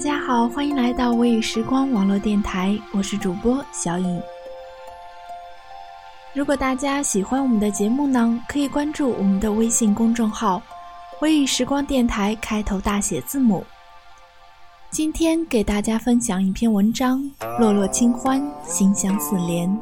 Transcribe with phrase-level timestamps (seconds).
[0.00, 4.22] 大家好，欢迎来到微雨时光网络电台，我是主播小颖。
[6.32, 10.62] 如果大家喜欢我们的节目呢，可以关注我们的微信公众号
[11.20, 13.62] “微雨时光电台”，开头大写字母。
[14.88, 17.22] 今天给大家分享一篇文章：
[17.58, 19.78] 落落清欢，心相似连。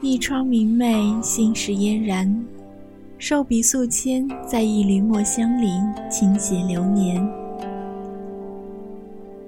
[0.00, 2.44] 一窗明媚，心事嫣然。
[3.18, 5.68] 瘦笔素笺，在一缕墨香里
[6.10, 7.26] 轻写流年，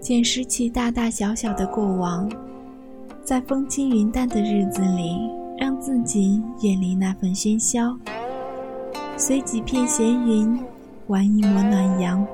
[0.00, 2.30] 捡拾起大大小小的过往，
[3.22, 5.18] 在风轻云淡的日子里，
[5.58, 7.94] 让自己远离那份喧嚣，
[9.16, 10.58] 随几片闲云，
[11.08, 12.26] 玩一抹暖阳，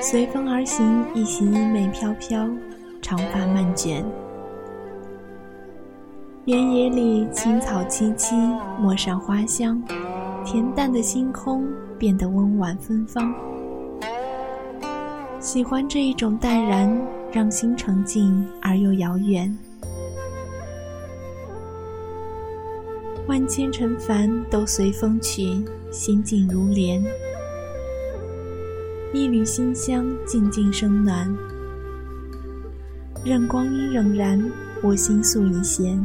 [0.00, 2.48] 随风而行，一袭衣袂飘飘，
[3.00, 4.04] 长发漫卷。
[6.44, 8.34] 原野里青草萋萋，
[8.76, 9.80] 陌上花香，
[10.44, 11.64] 恬淡的星空
[11.96, 13.32] 变得温婉芬芳。
[15.38, 17.00] 喜欢这一种淡然，
[17.30, 19.56] 让心澄静而又遥远。
[23.28, 27.00] 万千尘凡都随风去，心静如莲。
[29.12, 31.32] 一缕馨香静静生暖，
[33.24, 34.50] 任光阴荏苒，
[34.82, 36.04] 我心素已闲。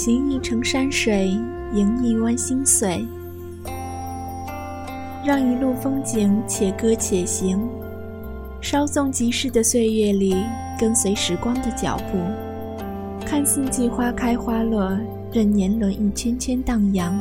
[0.00, 1.36] 行一程山水，
[1.74, 3.04] 迎一湾心碎。
[5.26, 7.58] 让一路风景且歌且行，
[8.60, 10.36] 稍纵即逝的岁月里，
[10.78, 12.18] 跟随时光的脚步，
[13.26, 14.96] 看四季花开花落，
[15.32, 17.18] 任年轮一圈圈荡漾。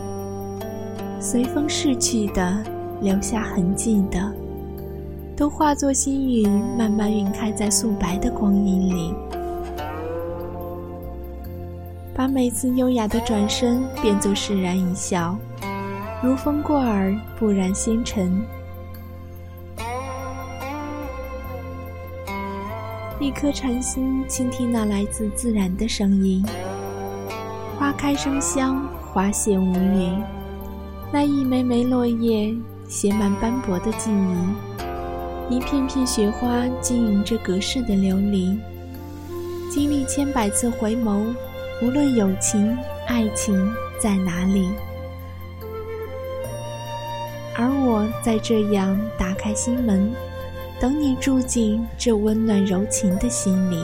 [1.19, 2.63] 随风逝去的，
[3.01, 4.31] 留下痕迹的，
[5.35, 6.45] 都化作心语，
[6.77, 9.16] 慢慢晕开在素白的光阴里。
[12.17, 15.38] 把每次优雅的转身变作释然一笑，
[16.23, 18.41] 如风过耳，不染纤尘。
[23.19, 26.44] 一颗禅心，倾听那来自自然的声音。
[27.78, 30.11] 花开生香，花谢无语。
[31.11, 32.51] 那一枚枚落叶，
[32.88, 35.55] 写满斑驳的记忆。
[35.55, 38.57] 一片片雪花，经营着隔世的流离。
[39.69, 41.23] 经历千百次回眸。
[41.79, 44.67] 无论友情、爱情在哪里，
[47.55, 50.11] 而我在这样打开心门，
[50.79, 53.77] 等你住进这温暖柔情的心里。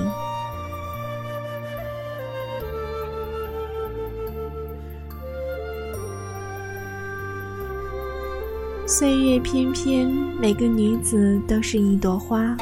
[8.88, 10.08] 岁月翩翩，
[10.40, 12.58] 每个女子都是一朵花，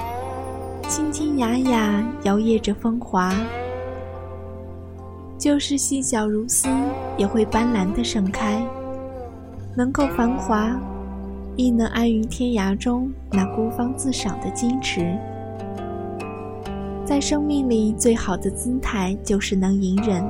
[0.90, 3.34] 清清雅雅，摇曳着风华。
[5.42, 6.70] 就是细小如丝，
[7.18, 8.64] 也会斑斓的盛开。
[9.76, 10.80] 能够繁华，
[11.56, 15.18] 亦能安于天涯中那孤芳自赏的矜持。
[17.04, 20.24] 在生命里，最好的姿态就是能隐忍，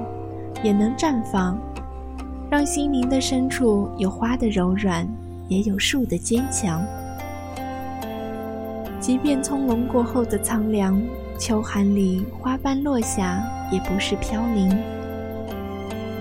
[0.63, 1.59] 也能绽放，
[2.49, 5.05] 让心灵的深处有花的柔软，
[5.49, 6.81] 也有树的坚强。
[9.01, 11.01] 即便葱茏过后的苍凉，
[11.37, 13.43] 秋寒里花瓣落下，
[13.73, 14.73] 也不是飘零。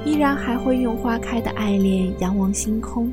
[0.04, 3.12] 依然还会用花开的爱恋仰望星空，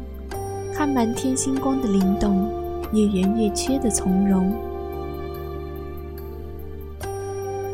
[0.73, 2.49] 看满天星光的灵动，
[2.93, 4.51] 月圆月缺的从容。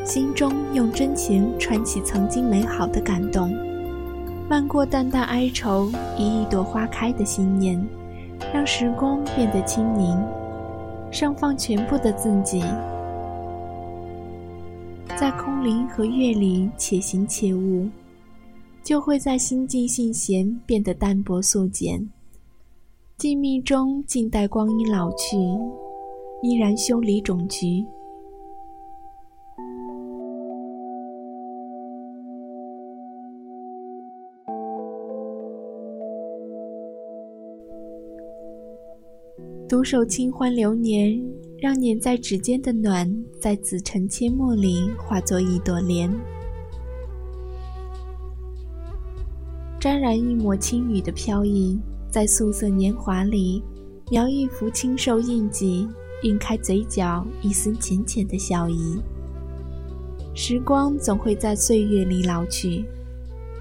[0.03, 3.55] 心中用真情串起曾经美好的感动，
[4.49, 7.79] 漫过淡淡哀愁，以一朵花开的心念，
[8.51, 10.17] 让时光变得轻盈，
[11.11, 12.63] 盛放全部的自己，
[15.15, 17.87] 在空灵和月里且行且悟，
[18.83, 22.09] 就会在心境性闲变得淡泊素简。
[23.17, 25.37] 静谧中静待光阴老去，
[26.41, 27.85] 依然修理种菊。
[39.69, 41.19] 独守清欢流年，
[41.57, 43.09] 让捻在指尖的暖，
[43.39, 46.11] 在紫尘阡陌里化作一朵莲，
[49.83, 51.77] 沾染一抹轻雨的飘逸，
[52.09, 53.61] 在素色年华里
[54.09, 55.85] 描一幅清瘦印记，
[56.23, 58.97] 晕开嘴角一丝浅浅的笑意。
[60.33, 62.85] 时光总会在岁月里老去，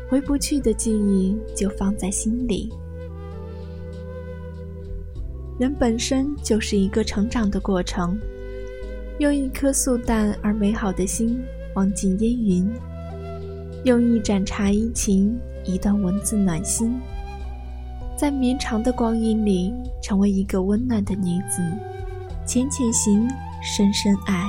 [0.09, 2.73] 回不去的记忆就放在心里。
[5.59, 8.17] 人本身就是一个成长的过程，
[9.19, 11.43] 用一颗素淡而美好的心
[11.75, 12.71] 望尽烟云，
[13.85, 17.01] 用一盏茶怡情，一段文字暖心，
[18.17, 19.73] 在绵长的光阴里
[20.03, 21.63] 成为一个温暖的女子，
[22.47, 23.29] 浅浅行，
[23.63, 24.45] 深深爱，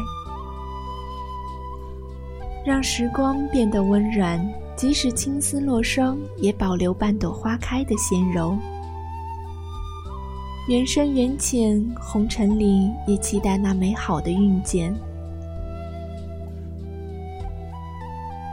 [2.66, 4.40] 让时光变得温软，
[4.76, 8.58] 即使青丝落霜，也保留半朵花开的纤柔。
[10.70, 14.96] 缘深缘浅，红尘里也期待那美好的遇见。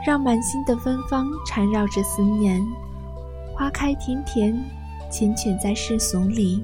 [0.05, 2.61] 让满心的芬芳缠绕着思念，
[3.53, 4.53] 花开甜甜，
[5.11, 6.63] 缱绻在世俗里，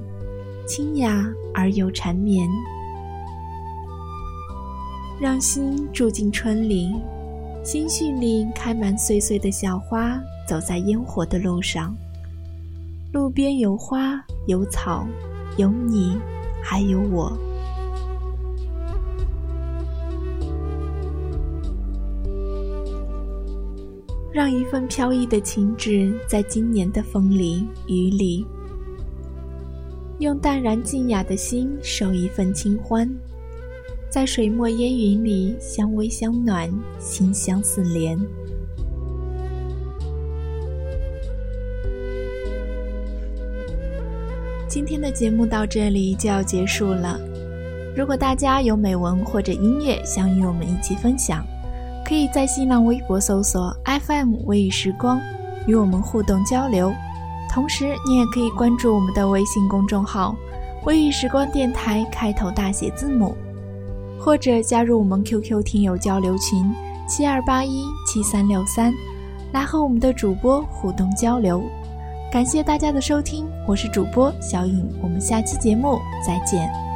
[0.66, 1.24] 清雅
[1.54, 2.48] 而又缠绵。
[5.20, 6.94] 让心住进春里，
[7.64, 11.94] 心绪里开满岁岁的小花，走在烟火的路上。
[13.12, 15.06] 路边有花有草。
[15.56, 16.16] 有你，
[16.62, 17.36] 还有我，
[24.38, 28.46] 让一份飘逸的情致，在今年的风里雨里，
[30.20, 33.12] 用淡然静雅的心守一份清欢，
[34.08, 38.16] 在水墨烟云里相偎相暖，心相似连。
[44.68, 47.18] 今天的节目到这里就要结束了。
[47.96, 51.44] 如果大家有美文或者音乐想与我们一起分享，
[52.08, 55.20] 可以在新浪微博搜索 FM 微雨时光，
[55.66, 56.90] 与我们互动交流。
[57.52, 60.34] 同时，你也可以关注我们的微信公众号
[60.86, 63.36] “微雨时光电台”，开头大写字母，
[64.18, 66.72] 或者加入我们 QQ 听友交流群
[67.06, 68.90] 七二八一七三六三，
[69.52, 71.62] 来和我们的主播互动交流。
[72.32, 76.87] 感谢大家的收听，我是主播小颖，我们下期节目再见。